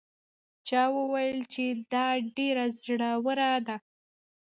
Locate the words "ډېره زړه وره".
2.35-3.51